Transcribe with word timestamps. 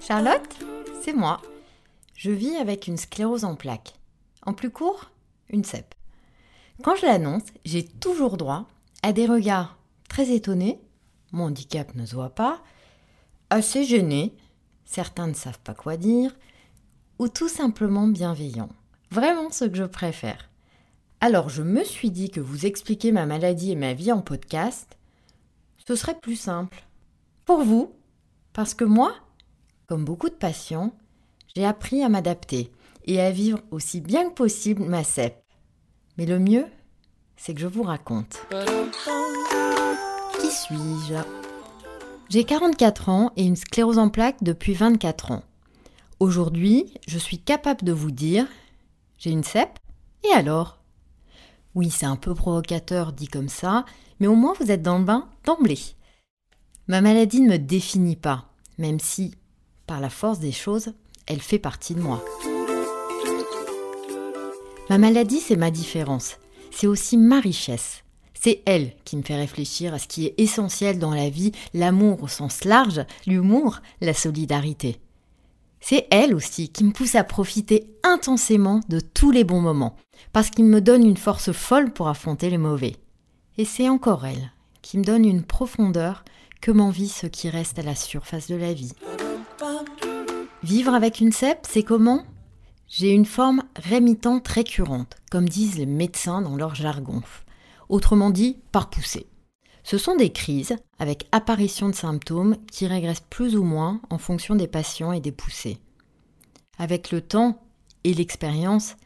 Charlotte, 0.00 0.56
c'est 1.02 1.12
moi. 1.12 1.42
Je 2.14 2.30
vis 2.30 2.54
avec 2.54 2.86
une 2.86 2.98
sclérose 2.98 3.44
en 3.44 3.56
plaques. 3.56 3.94
En 4.46 4.52
plus 4.52 4.70
court, 4.70 5.10
une 5.48 5.64
CEP. 5.64 5.92
Quand 6.84 6.94
je 6.94 7.06
l'annonce, 7.06 7.42
j'ai 7.64 7.84
toujours 7.84 8.36
droit 8.36 8.68
à 9.02 9.12
des 9.12 9.26
regards 9.26 9.76
très 10.08 10.30
étonnés, 10.30 10.80
mon 11.32 11.46
handicap 11.46 11.96
ne 11.96 12.06
se 12.06 12.14
voit 12.14 12.30
pas, 12.30 12.62
assez 13.50 13.82
gênés, 13.82 14.32
certains 14.84 15.26
ne 15.26 15.34
savent 15.34 15.58
pas 15.58 15.74
quoi 15.74 15.96
dire, 15.96 16.36
ou 17.18 17.26
tout 17.26 17.48
simplement 17.48 18.06
bienveillants. 18.06 18.70
Vraiment 19.10 19.50
ce 19.50 19.64
que 19.64 19.76
je 19.76 19.82
préfère. 19.82 20.48
Alors 21.20 21.48
je 21.48 21.62
me 21.62 21.82
suis 21.82 22.12
dit 22.12 22.30
que 22.30 22.38
vous 22.38 22.66
expliquer 22.66 23.10
ma 23.10 23.26
maladie 23.26 23.72
et 23.72 23.76
ma 23.76 23.94
vie 23.94 24.12
en 24.12 24.20
podcast, 24.20 24.96
ce 25.90 25.96
serait 25.96 26.20
plus 26.20 26.36
simple. 26.36 26.84
Pour 27.44 27.64
vous, 27.64 27.92
parce 28.52 28.74
que 28.74 28.84
moi, 28.84 29.12
comme 29.88 30.04
beaucoup 30.04 30.28
de 30.28 30.34
patients, 30.34 30.94
j'ai 31.56 31.64
appris 31.64 32.04
à 32.04 32.08
m'adapter 32.08 32.70
et 33.06 33.20
à 33.20 33.32
vivre 33.32 33.58
aussi 33.72 34.00
bien 34.00 34.28
que 34.28 34.34
possible 34.34 34.84
ma 34.84 35.02
CEP. 35.02 35.42
Mais 36.16 36.26
le 36.26 36.38
mieux, 36.38 36.66
c'est 37.36 37.54
que 37.54 37.60
je 37.60 37.66
vous 37.66 37.82
raconte. 37.82 38.46
Qui 40.40 40.46
suis-je? 40.46 41.16
J'ai 42.28 42.44
44 42.44 43.08
ans 43.08 43.32
et 43.34 43.42
une 43.42 43.56
sclérose 43.56 43.98
en 43.98 44.10
plaques 44.10 44.44
depuis 44.44 44.74
24 44.74 45.32
ans. 45.32 45.42
Aujourd'hui, 46.20 46.94
je 47.08 47.18
suis 47.18 47.40
capable 47.40 47.82
de 47.82 47.92
vous 47.92 48.12
dire, 48.12 48.46
j'ai 49.18 49.30
une 49.30 49.42
CEP, 49.42 49.76
et 50.22 50.32
alors? 50.34 50.79
Oui, 51.74 51.90
c'est 51.90 52.06
un 52.06 52.16
peu 52.16 52.34
provocateur 52.34 53.12
dit 53.12 53.28
comme 53.28 53.48
ça, 53.48 53.84
mais 54.18 54.26
au 54.26 54.34
moins 54.34 54.54
vous 54.60 54.70
êtes 54.70 54.82
dans 54.82 54.98
le 54.98 55.04
bain 55.04 55.28
d'emblée. 55.44 55.80
Ma 56.88 57.00
maladie 57.00 57.40
ne 57.40 57.50
me 57.50 57.58
définit 57.58 58.16
pas, 58.16 58.46
même 58.78 59.00
si, 59.00 59.34
par 59.86 60.00
la 60.00 60.10
force 60.10 60.40
des 60.40 60.52
choses, 60.52 60.92
elle 61.26 61.40
fait 61.40 61.58
partie 61.58 61.94
de 61.94 62.00
moi. 62.00 62.24
Ma 64.88 64.98
maladie, 64.98 65.40
c'est 65.40 65.56
ma 65.56 65.70
différence 65.70 66.36
c'est 66.70 66.86
aussi 66.86 67.16
ma 67.16 67.40
richesse. 67.40 68.04
C'est 68.34 68.62
elle 68.64 68.92
qui 69.04 69.16
me 69.16 69.22
fait 69.22 69.36
réfléchir 69.36 69.92
à 69.92 69.98
ce 69.98 70.08
qui 70.08 70.26
est 70.26 70.34
essentiel 70.38 70.98
dans 70.98 71.12
la 71.12 71.28
vie, 71.28 71.52
l'amour 71.74 72.22
au 72.22 72.28
sens 72.28 72.64
large, 72.64 73.04
l'humour, 73.26 73.80
la 74.00 74.14
solidarité. 74.14 74.98
C'est 75.80 76.06
elle 76.10 76.34
aussi 76.34 76.68
qui 76.68 76.84
me 76.84 76.92
pousse 76.92 77.14
à 77.14 77.24
profiter 77.24 77.90
intensément 78.02 78.80
de 78.88 79.00
tous 79.00 79.30
les 79.30 79.44
bons 79.44 79.60
moments, 79.60 79.96
parce 80.32 80.50
qu'il 80.50 80.66
me 80.66 80.80
donne 80.80 81.04
une 81.04 81.16
force 81.16 81.52
folle 81.52 81.92
pour 81.92 82.08
affronter 82.08 82.50
les 82.50 82.58
mauvais. 82.58 82.96
Et 83.56 83.64
c'est 83.64 83.88
encore 83.88 84.26
elle 84.26 84.52
qui 84.82 84.98
me 84.98 85.04
donne 85.04 85.24
une 85.24 85.42
profondeur 85.42 86.24
que 86.60 86.70
m'envie 86.70 87.08
ce 87.08 87.26
qui 87.26 87.48
reste 87.48 87.78
à 87.78 87.82
la 87.82 87.94
surface 87.94 88.48
de 88.48 88.56
la 88.56 88.72
vie. 88.72 88.92
Vivre 90.62 90.94
avec 90.94 91.20
une 91.20 91.32
CEP, 91.32 91.66
c'est 91.68 91.82
comment? 91.82 92.24
J'ai 92.88 93.12
une 93.12 93.24
forme 93.24 93.62
rémitante 93.76 94.46
récurrente, 94.48 95.16
comme 95.30 95.48
disent 95.48 95.78
les 95.78 95.86
médecins 95.86 96.42
dans 96.42 96.56
leur 96.56 96.74
jargon, 96.74 97.22
autrement 97.88 98.30
dit 98.30 98.58
par 98.72 98.90
poussée. 98.90 99.26
Ce 99.82 99.98
sont 99.98 100.16
des 100.16 100.30
crises 100.30 100.76
avec 100.98 101.26
apparition 101.32 101.88
de 101.88 101.94
symptômes 101.94 102.56
qui 102.70 102.86
régressent 102.86 103.24
plus 103.30 103.56
ou 103.56 103.62
moins 103.62 104.00
en 104.10 104.18
fonction 104.18 104.54
des 104.54 104.68
patients 104.68 105.12
et 105.12 105.20
des 105.20 105.32
poussées. 105.32 105.78
Avec 106.78 107.10
le 107.10 107.20
temps 107.20 107.62
et 108.04 108.14
l'expérience, 108.14 108.96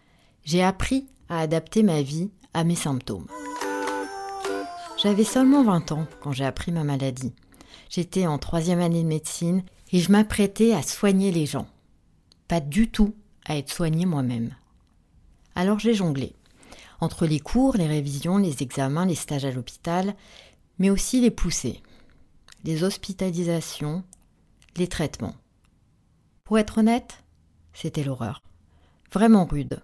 j'ai 0.44 0.62
appris 0.62 1.06
à 1.28 1.40
adapter 1.40 1.82
ma 1.82 2.02
vie 2.02 2.30
à 2.52 2.64
mes 2.64 2.74
symptômes. 2.74 3.26
J'avais 5.02 5.24
seulement 5.24 5.64
20 5.64 5.92
ans 5.92 6.06
quand 6.20 6.32
j'ai 6.32 6.44
appris 6.44 6.72
ma 6.72 6.84
maladie. 6.84 7.32
J'étais 7.90 8.26
en 8.26 8.38
troisième 8.38 8.80
année 8.80 9.02
de 9.02 9.08
médecine 9.08 9.62
et 9.92 10.00
je 10.00 10.10
m'apprêtais 10.10 10.72
à 10.72 10.82
soigner 10.82 11.30
les 11.30 11.46
gens. 11.46 11.66
Pas 12.48 12.60
du 12.60 12.88
tout 12.88 13.14
à 13.44 13.56
être 13.56 13.72
soignée 13.72 14.06
moi-même. 14.06 14.54
Alors 15.54 15.78
j'ai 15.78 15.94
jonglé. 15.94 16.34
Entre 17.00 17.26
les 17.26 17.40
cours, 17.40 17.76
les 17.76 17.86
révisions, 17.86 18.38
les 18.38 18.62
examens, 18.62 19.06
les 19.06 19.14
stages 19.14 19.44
à 19.44 19.50
l'hôpital, 19.50 20.14
mais 20.78 20.90
aussi 20.90 21.20
les 21.20 21.30
poussées, 21.30 21.82
les 22.64 22.84
hospitalisations, 22.84 24.04
les 24.76 24.88
traitements. 24.88 25.36
Pour 26.44 26.58
être 26.58 26.78
honnête, 26.78 27.22
c'était 27.72 28.04
l'horreur. 28.04 28.42
Vraiment 29.12 29.44
rude. 29.44 29.80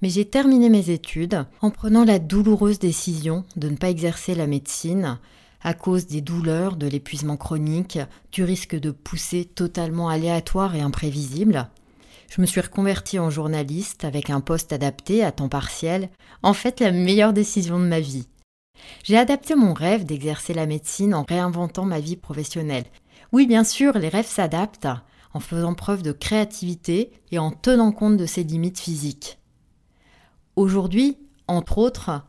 Mais 0.00 0.08
j'ai 0.08 0.24
terminé 0.24 0.68
mes 0.68 0.90
études 0.90 1.46
en 1.60 1.70
prenant 1.70 2.04
la 2.04 2.18
douloureuse 2.18 2.78
décision 2.78 3.44
de 3.56 3.68
ne 3.68 3.76
pas 3.76 3.90
exercer 3.90 4.34
la 4.34 4.46
médecine 4.46 5.18
à 5.60 5.74
cause 5.74 6.06
des 6.06 6.20
douleurs, 6.20 6.76
de 6.76 6.88
l'épuisement 6.88 7.36
chronique, 7.36 7.98
du 8.32 8.42
risque 8.42 8.74
de 8.74 8.90
poussée 8.90 9.44
totalement 9.44 10.08
aléatoire 10.08 10.74
et 10.74 10.80
imprévisible, 10.80 11.68
je 12.34 12.40
me 12.40 12.46
suis 12.46 12.62
reconvertie 12.62 13.18
en 13.18 13.28
journaliste 13.28 14.06
avec 14.06 14.30
un 14.30 14.40
poste 14.40 14.72
adapté 14.72 15.22
à 15.22 15.32
temps 15.32 15.50
partiel, 15.50 16.08
en 16.42 16.54
fait 16.54 16.80
la 16.80 16.90
meilleure 16.90 17.34
décision 17.34 17.78
de 17.78 17.84
ma 17.84 18.00
vie. 18.00 18.26
J'ai 19.04 19.16
adapté 19.16 19.54
mon 19.54 19.74
rêve 19.74 20.04
d'exercer 20.04 20.54
la 20.54 20.66
médecine 20.66 21.14
en 21.14 21.24
réinventant 21.24 21.84
ma 21.84 22.00
vie 22.00 22.16
professionnelle. 22.16 22.84
Oui, 23.32 23.46
bien 23.46 23.64
sûr, 23.64 23.98
les 23.98 24.08
rêves 24.08 24.26
s'adaptent 24.26 24.88
en 25.34 25.40
faisant 25.40 25.74
preuve 25.74 26.02
de 26.02 26.12
créativité 26.12 27.12
et 27.30 27.38
en 27.38 27.50
tenant 27.50 27.92
compte 27.92 28.16
de 28.16 28.26
ses 28.26 28.44
limites 28.44 28.78
physiques. 28.78 29.38
Aujourd'hui, 30.56 31.16
entre 31.48 31.78
autres, 31.78 32.22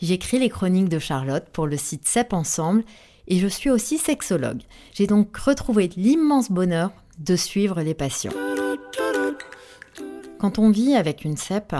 j'écris 0.00 0.38
les 0.38 0.50
chroniques 0.50 0.88
de 0.88 0.98
Charlotte 0.98 1.48
pour 1.52 1.66
le 1.66 1.76
site 1.76 2.06
CEP 2.06 2.32
Ensemble 2.32 2.84
et 3.28 3.38
je 3.38 3.46
suis 3.46 3.70
aussi 3.70 3.98
sexologue. 3.98 4.62
J'ai 4.92 5.06
donc 5.06 5.36
retrouvé 5.36 5.88
l'immense 5.96 6.50
bonheur 6.50 6.90
de 7.18 7.36
suivre 7.36 7.80
les 7.80 7.94
patients. 7.94 8.32
Quand 10.38 10.58
on 10.58 10.70
vit 10.70 10.94
avec 10.94 11.24
une 11.24 11.36
CEP, 11.36 11.74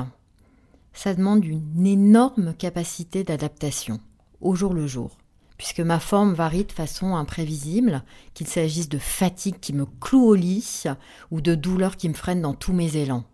ça 0.93 1.15
demande 1.15 1.44
une 1.44 1.87
énorme 1.87 2.54
capacité 2.54 3.25
d'adaptation 3.25 4.00
au 4.42 4.54
jour 4.54 4.75
le 4.75 4.86
jour, 4.86 5.16
puisque 5.56 5.80
ma 5.80 6.00
forme 6.00 6.34
varie 6.34 6.64
de 6.64 6.72
façon 6.72 7.14
imprévisible, 7.14 8.03
qu'il 8.34 8.47
s'agisse 8.47 8.88
de 8.88 8.98
fatigue 8.98 9.60
qui 9.60 9.72
me 9.72 9.86
cloue 9.86 10.26
au 10.26 10.34
lit 10.34 10.84
ou 11.30 11.41
de 11.41 11.54
douleurs 11.54 11.97
qui 11.97 12.08
me 12.08 12.14
freinent 12.14 12.42
dans 12.42 12.54
tous 12.54 12.72
mes 12.72 12.97
élans. 12.97 13.25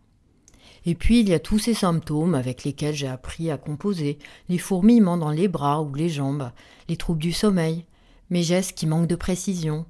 Et 0.87 0.95
puis 0.95 1.21
il 1.21 1.29
y 1.29 1.35
a 1.35 1.41
tous 1.41 1.59
ces 1.59 1.75
symptômes 1.75 2.35
avec 2.35 2.65
lesquels 2.65 2.95
j'ai 2.95 3.09
appris 3.09 3.51
à 3.51 3.59
composer, 3.59 4.19
les 4.49 4.59
fourmillements 4.59 5.19
dans 5.19 5.31
les 5.31 5.49
bras 5.49 5.83
ou 5.83 5.93
les 5.95 6.09
jambes, 6.09 6.51
les 6.89 6.97
troubles 6.97 7.21
du 7.21 7.33
sommeil, 7.33 7.85
mes 8.31 8.43
gestes 8.43 8.77
qui 8.77 8.87
manquent 8.87 9.09
de 9.09 9.17
précision. 9.17 9.87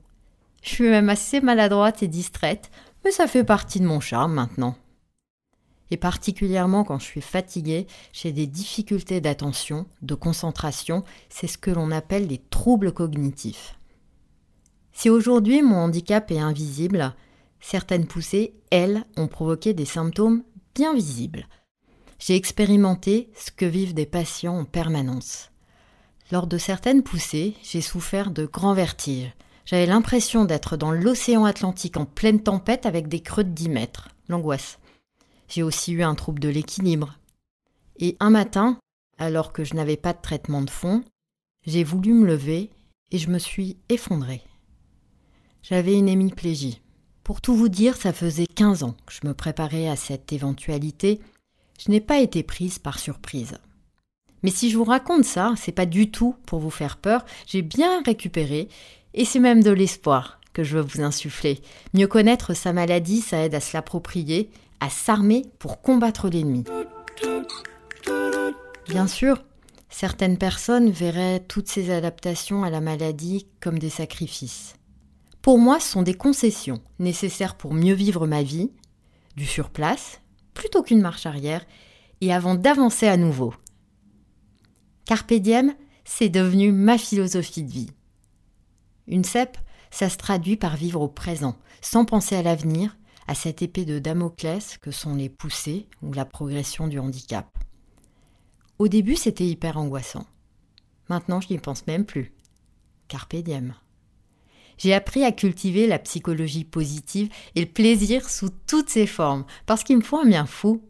Je 0.62 0.70
suis 0.70 0.88
même 0.88 1.08
assez 1.08 1.40
maladroite 1.40 2.02
et 2.02 2.08
distraite, 2.08 2.70
mais 3.04 3.10
ça 3.10 3.26
fait 3.26 3.44
partie 3.44 3.80
de 3.80 3.86
mon 3.86 4.00
charme 4.00 4.34
maintenant 4.34 4.76
et 5.90 5.96
particulièrement 5.96 6.84
quand 6.84 6.98
je 6.98 7.04
suis 7.04 7.20
fatiguée, 7.20 7.86
j'ai 8.12 8.32
des 8.32 8.46
difficultés 8.46 9.20
d'attention, 9.20 9.86
de 10.02 10.14
concentration, 10.14 11.04
c'est 11.28 11.46
ce 11.46 11.58
que 11.58 11.70
l'on 11.70 11.90
appelle 11.90 12.28
des 12.28 12.38
troubles 12.50 12.92
cognitifs. 12.92 13.78
Si 14.92 15.10
aujourd'hui 15.10 15.62
mon 15.62 15.76
handicap 15.76 16.30
est 16.30 16.40
invisible, 16.40 17.14
certaines 17.60 18.06
poussées, 18.06 18.54
elles, 18.70 19.04
ont 19.16 19.28
provoqué 19.28 19.72
des 19.72 19.84
symptômes 19.84 20.42
bien 20.74 20.94
visibles. 20.94 21.46
J'ai 22.18 22.34
expérimenté 22.34 23.30
ce 23.36 23.50
que 23.50 23.64
vivent 23.64 23.94
des 23.94 24.06
patients 24.06 24.58
en 24.58 24.64
permanence. 24.64 25.50
Lors 26.30 26.46
de 26.46 26.58
certaines 26.58 27.02
poussées, 27.02 27.54
j'ai 27.62 27.80
souffert 27.80 28.30
de 28.30 28.44
grands 28.44 28.74
vertiges. 28.74 29.32
J'avais 29.64 29.86
l'impression 29.86 30.44
d'être 30.44 30.76
dans 30.76 30.92
l'océan 30.92 31.44
Atlantique 31.44 31.96
en 31.96 32.04
pleine 32.04 32.42
tempête 32.42 32.86
avec 32.86 33.06
des 33.06 33.20
creux 33.20 33.44
de 33.44 33.50
10 33.50 33.68
mètres. 33.68 34.08
L'angoisse. 34.28 34.78
J'ai 35.48 35.62
aussi 35.62 35.92
eu 35.92 36.02
un 36.02 36.14
trouble 36.14 36.40
de 36.40 36.48
l'équilibre. 36.48 37.18
Et 37.98 38.16
un 38.20 38.30
matin, 38.30 38.78
alors 39.18 39.52
que 39.52 39.64
je 39.64 39.74
n'avais 39.74 39.96
pas 39.96 40.12
de 40.12 40.22
traitement 40.22 40.62
de 40.62 40.70
fond, 40.70 41.02
j'ai 41.66 41.84
voulu 41.84 42.12
me 42.12 42.26
lever 42.26 42.70
et 43.10 43.18
je 43.18 43.30
me 43.30 43.38
suis 43.38 43.76
effondrée. 43.88 44.42
J'avais 45.62 45.94
une 45.94 46.08
hémiplégie. 46.08 46.80
Pour 47.24 47.40
tout 47.40 47.54
vous 47.54 47.68
dire, 47.68 47.96
ça 47.96 48.12
faisait 48.12 48.46
15 48.46 48.84
ans 48.84 48.96
que 49.04 49.12
je 49.12 49.26
me 49.26 49.34
préparais 49.34 49.88
à 49.88 49.96
cette 49.96 50.32
éventualité. 50.32 51.20
Je 51.78 51.90
n'ai 51.90 52.00
pas 52.00 52.20
été 52.20 52.42
prise 52.42 52.78
par 52.78 52.98
surprise. 52.98 53.58
Mais 54.42 54.50
si 54.50 54.70
je 54.70 54.78
vous 54.78 54.84
raconte 54.84 55.24
ça, 55.24 55.54
c'est 55.56 55.72
pas 55.72 55.86
du 55.86 56.10
tout 56.10 56.36
pour 56.46 56.60
vous 56.60 56.70
faire 56.70 56.96
peur, 56.96 57.24
j'ai 57.46 57.62
bien 57.62 58.02
récupéré 58.02 58.68
et 59.14 59.24
c'est 59.24 59.40
même 59.40 59.62
de 59.62 59.70
l'espoir 59.70 60.40
que 60.52 60.62
je 60.62 60.76
veux 60.76 60.82
vous 60.82 61.02
insuffler. 61.02 61.60
Mieux 61.92 62.06
connaître 62.06 62.54
sa 62.54 62.72
maladie, 62.72 63.20
ça 63.20 63.44
aide 63.44 63.54
à 63.54 63.60
se 63.60 63.76
l'approprier 63.76 64.50
à 64.80 64.90
s'armer 64.90 65.44
pour 65.58 65.80
combattre 65.80 66.28
l'ennemi. 66.28 66.64
Bien 68.88 69.06
sûr, 69.06 69.44
certaines 69.88 70.38
personnes 70.38 70.90
verraient 70.90 71.40
toutes 71.40 71.68
ces 71.68 71.90
adaptations 71.90 72.64
à 72.64 72.70
la 72.70 72.80
maladie 72.80 73.46
comme 73.60 73.78
des 73.78 73.90
sacrifices. 73.90 74.74
Pour 75.42 75.58
moi, 75.58 75.80
ce 75.80 75.88
sont 75.88 76.02
des 76.02 76.14
concessions 76.14 76.82
nécessaires 76.98 77.56
pour 77.56 77.74
mieux 77.74 77.94
vivre 77.94 78.26
ma 78.26 78.42
vie, 78.42 78.70
du 79.36 79.46
surplace, 79.46 80.20
plutôt 80.54 80.82
qu'une 80.82 81.00
marche 81.00 81.26
arrière, 81.26 81.64
et 82.20 82.32
avant 82.32 82.54
d'avancer 82.54 83.06
à 83.06 83.16
nouveau. 83.16 83.54
Carpe 85.04 85.34
diem, 85.34 85.74
c'est 86.04 86.28
devenu 86.28 86.72
ma 86.72 86.98
philosophie 86.98 87.62
de 87.62 87.70
vie. 87.70 87.90
Une 89.06 89.24
CEP, 89.24 89.56
ça 89.90 90.08
se 90.10 90.16
traduit 90.16 90.56
par 90.56 90.76
vivre 90.76 91.00
au 91.00 91.08
présent, 91.08 91.56
sans 91.80 92.04
penser 92.04 92.36
à 92.36 92.42
l'avenir, 92.42 92.96
à 93.28 93.34
cette 93.34 93.60
épée 93.60 93.84
de 93.84 93.98
Damoclès 93.98 94.78
que 94.78 94.90
sont 94.90 95.14
les 95.14 95.28
poussées 95.28 95.86
ou 96.02 96.14
la 96.14 96.24
progression 96.24 96.88
du 96.88 96.98
handicap. 96.98 97.46
Au 98.78 98.88
début, 98.88 99.16
c'était 99.16 99.46
hyper 99.46 99.76
angoissant. 99.76 100.26
Maintenant, 101.10 101.40
je 101.40 101.48
n'y 101.50 101.58
pense 101.58 101.86
même 101.86 102.06
plus. 102.06 102.32
Carpe 103.06 103.36
diem. 103.36 103.74
J'ai 104.78 104.94
appris 104.94 105.24
à 105.24 105.32
cultiver 105.32 105.86
la 105.86 105.98
psychologie 105.98 106.64
positive 106.64 107.28
et 107.54 107.60
le 107.60 107.70
plaisir 107.70 108.30
sous 108.30 108.50
toutes 108.66 108.88
ses 108.88 109.06
formes, 109.06 109.44
parce 109.66 109.84
qu'il 109.84 109.98
me 109.98 110.02
faut 110.02 110.18
un 110.18 110.26
bien 110.26 110.46
fou. 110.46 110.82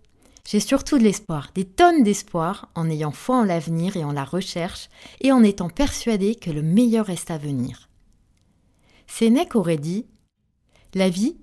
J'ai 0.47 0.61
surtout 0.61 0.99
de 0.99 1.05
l'espoir, 1.05 1.51
des 1.55 1.65
tonnes 1.65 2.05
d'espoir, 2.05 2.71
en 2.77 2.89
ayant 2.89 3.11
foi 3.11 3.39
en 3.39 3.45
l'avenir 3.45 3.97
et 3.97 4.05
en 4.05 4.13
la 4.13 4.25
recherche, 4.25 4.89
et 5.21 5.33
en 5.33 5.43
étant 5.43 5.71
persuadé 5.71 6.37
que 6.37 6.51
le 6.51 6.63
meilleur 6.63 7.07
reste 7.07 7.31
à 7.33 7.39
venir. 7.39 7.89
Sénèque 9.09 9.57
aurait 9.57 9.79
dit 9.79 10.07
La 10.95 11.09
vie, 11.09 11.37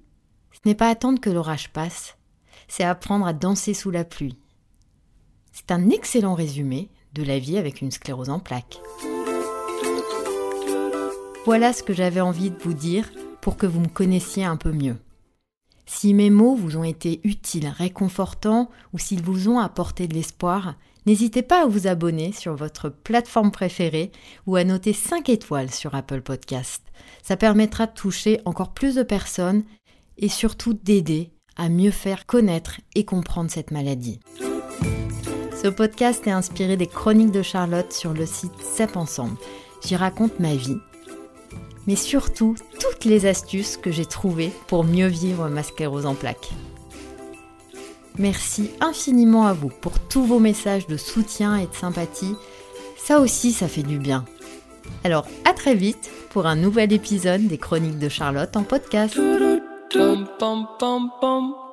n'est 0.65 0.75
pas 0.75 0.89
attendre 0.89 1.19
que 1.19 1.29
l'orage 1.29 1.71
passe, 1.71 2.17
c'est 2.67 2.83
apprendre 2.83 3.25
à 3.25 3.33
danser 3.33 3.73
sous 3.73 3.91
la 3.91 4.03
pluie. 4.03 4.37
C'est 5.51 5.71
un 5.71 5.89
excellent 5.89 6.33
résumé 6.33 6.89
de 7.13 7.23
la 7.23 7.39
vie 7.39 7.57
avec 7.57 7.81
une 7.81 7.91
sclérose 7.91 8.29
en 8.29 8.39
plaques. 8.39 8.81
Voilà 11.45 11.73
ce 11.73 11.83
que 11.83 11.93
j'avais 11.93 12.21
envie 12.21 12.49
de 12.49 12.57
vous 12.57 12.73
dire 12.73 13.09
pour 13.39 13.55
que 13.55 13.67
vous 13.67 13.79
me 13.79 13.87
connaissiez 13.87 14.43
un 14.43 14.57
peu 14.57 14.71
mieux. 14.71 14.97
Si 15.85 16.15
mes 16.15 16.31
mots 16.31 16.55
vous 16.55 16.77
ont 16.77 16.83
été 16.83 17.21
utiles, 17.23 17.67
réconfortants 17.67 18.69
ou 18.91 18.97
s'ils 18.97 19.21
vous 19.21 19.47
ont 19.49 19.59
apporté 19.59 20.07
de 20.07 20.15
l'espoir, 20.15 20.73
n'hésitez 21.05 21.43
pas 21.43 21.63
à 21.63 21.67
vous 21.67 21.85
abonner 21.85 22.31
sur 22.31 22.55
votre 22.55 22.89
plateforme 22.89 23.51
préférée 23.51 24.11
ou 24.47 24.55
à 24.55 24.63
noter 24.63 24.93
5 24.93 25.29
étoiles 25.29 25.71
sur 25.71 25.93
Apple 25.93 26.21
Podcast. 26.21 26.81
Ça 27.21 27.37
permettra 27.37 27.85
de 27.85 27.93
toucher 27.93 28.41
encore 28.45 28.73
plus 28.73 28.95
de 28.95 29.03
personnes 29.03 29.63
et 30.17 30.29
surtout 30.29 30.73
d'aider 30.73 31.31
à 31.57 31.69
mieux 31.69 31.91
faire 31.91 32.25
connaître 32.25 32.81
et 32.95 33.05
comprendre 33.05 33.49
cette 33.49 33.71
maladie. 33.71 34.19
Ce 35.61 35.67
podcast 35.67 36.27
est 36.27 36.31
inspiré 36.31 36.77
des 36.77 36.87
chroniques 36.87 37.31
de 37.31 37.41
Charlotte 37.41 37.91
sur 37.91 38.13
le 38.13 38.25
site 38.25 38.51
CEP 38.61 38.97
Ensemble. 38.97 39.37
J'y 39.83 39.95
raconte 39.95 40.39
ma 40.39 40.55
vie, 40.55 40.77
mais 41.87 41.95
surtout 41.95 42.55
toutes 42.79 43.05
les 43.05 43.25
astuces 43.25 43.77
que 43.77 43.91
j'ai 43.91 44.05
trouvées 44.05 44.51
pour 44.67 44.83
mieux 44.83 45.07
vivre 45.07 45.47
ma 45.49 45.63
sclérose 45.63 46.05
en 46.05 46.13
plaques. 46.13 46.51
Merci 48.17 48.69
infiniment 48.79 49.45
à 49.45 49.53
vous 49.53 49.69
pour 49.69 49.99
tous 49.99 50.23
vos 50.23 50.39
messages 50.39 50.87
de 50.87 50.97
soutien 50.97 51.57
et 51.57 51.67
de 51.67 51.73
sympathie. 51.73 52.35
Ça 52.97 53.19
aussi, 53.19 53.51
ça 53.51 53.67
fait 53.67 53.83
du 53.83 53.99
bien. 53.99 54.25
Alors, 55.03 55.27
à 55.45 55.53
très 55.53 55.75
vite 55.75 56.09
pour 56.29 56.45
un 56.45 56.55
nouvel 56.55 56.93
épisode 56.93 57.47
des 57.47 57.57
Chroniques 57.57 57.99
de 57.99 58.09
Charlotte 58.09 58.55
en 58.55 58.63
podcast. 58.63 59.19
Bum 59.95 60.27
bum 60.39 60.67
bum 60.77 61.11
bum. 61.21 61.64